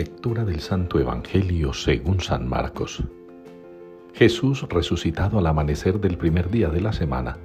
[0.00, 3.02] Lectura del Santo Evangelio según San Marcos.
[4.14, 7.36] Jesús, resucitado al amanecer del primer día de la semana,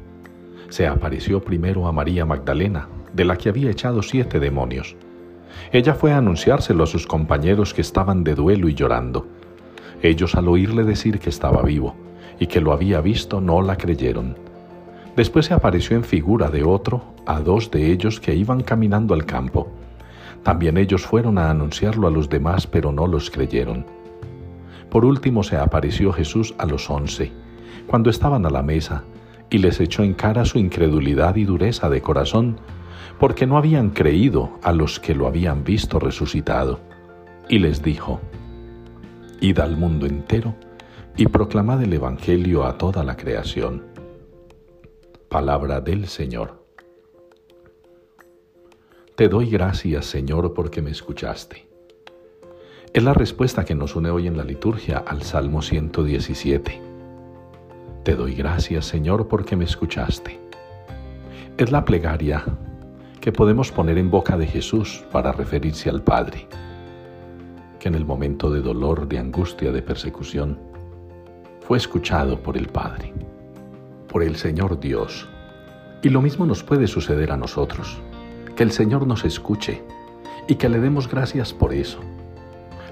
[0.69, 4.95] se apareció primero a María Magdalena, de la que había echado siete demonios.
[5.73, 9.27] Ella fue a anunciárselo a sus compañeros que estaban de duelo y llorando.
[10.01, 11.93] Ellos al oírle decir que estaba vivo
[12.39, 14.37] y que lo había visto no la creyeron.
[15.17, 19.25] Después se apareció en figura de otro a dos de ellos que iban caminando al
[19.25, 19.74] campo.
[20.45, 23.83] También ellos fueron a anunciarlo a los demás, pero no los creyeron.
[24.91, 27.31] Por último se apareció Jesús a los once,
[27.87, 29.05] cuando estaban a la mesa,
[29.49, 32.59] y les echó en cara su incredulidad y dureza de corazón,
[33.19, 36.79] porque no habían creído a los que lo habían visto resucitado.
[37.49, 38.21] Y les dijo,
[39.41, 40.53] Id al mundo entero
[41.17, 43.83] y proclamad el Evangelio a toda la creación.
[45.27, 46.64] Palabra del Señor.
[49.15, 51.65] Te doy gracias, Señor, porque me escuchaste.
[52.91, 56.81] Es la respuesta que nos une hoy en la liturgia al Salmo 117.
[58.03, 60.37] Te doy gracias, Señor, porque me escuchaste.
[61.57, 62.43] Es la plegaria
[63.21, 66.49] que podemos poner en boca de Jesús para referirse al Padre,
[67.79, 70.59] que en el momento de dolor, de angustia, de persecución,
[71.61, 73.13] fue escuchado por el Padre,
[74.09, 75.25] por el Señor Dios.
[76.01, 78.01] Y lo mismo nos puede suceder a nosotros,
[78.55, 79.83] que el Señor nos escuche
[80.47, 81.99] y que le demos gracias por eso.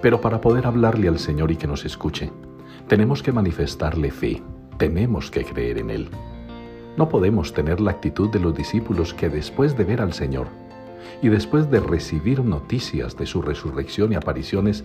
[0.01, 2.31] Pero para poder hablarle al Señor y que nos escuche,
[2.87, 4.43] tenemos que manifestarle fe,
[4.77, 6.09] tenemos que creer en Él.
[6.97, 10.47] No podemos tener la actitud de los discípulos que después de ver al Señor
[11.21, 14.83] y después de recibir noticias de su resurrección y apariciones,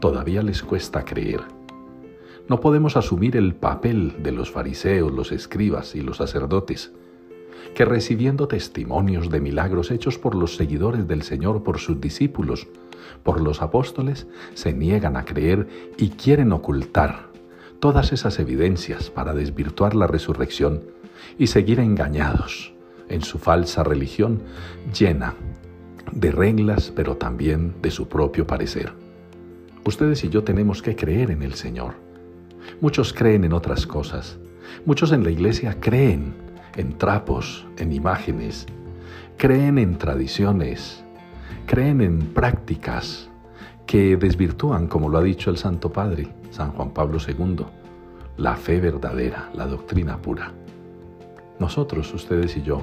[0.00, 1.40] todavía les cuesta creer.
[2.48, 6.92] No podemos asumir el papel de los fariseos, los escribas y los sacerdotes,
[7.74, 12.66] que recibiendo testimonios de milagros hechos por los seguidores del Señor, por sus discípulos,
[13.22, 17.28] por los apóstoles, se niegan a creer y quieren ocultar
[17.80, 20.82] todas esas evidencias para desvirtuar la resurrección
[21.38, 22.72] y seguir engañados
[23.08, 24.42] en su falsa religión
[24.96, 25.34] llena
[26.12, 28.92] de reglas, pero también de su propio parecer.
[29.84, 31.94] Ustedes y yo tenemos que creer en el Señor.
[32.80, 34.38] Muchos creen en otras cosas.
[34.84, 36.34] Muchos en la iglesia creen
[36.78, 38.64] en trapos, en imágenes,
[39.36, 41.04] creen en tradiciones,
[41.66, 43.28] creen en prácticas
[43.84, 47.66] que desvirtúan, como lo ha dicho el Santo Padre, San Juan Pablo II,
[48.36, 50.52] la fe verdadera, la doctrina pura.
[51.58, 52.80] Nosotros, ustedes y yo,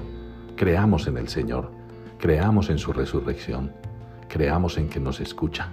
[0.57, 1.71] creamos en el Señor,
[2.19, 3.71] creamos en su resurrección,
[4.27, 5.69] creamos en que nos escucha,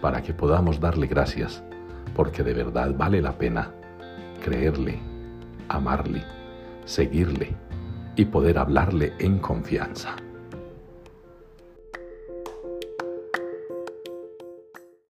[0.00, 1.62] para que podamos darle gracias,
[2.16, 3.70] porque de verdad vale la pena
[4.42, 4.98] creerle,
[5.68, 6.24] amarle,
[6.84, 7.54] seguirle
[8.16, 10.16] y poder hablarle en confianza.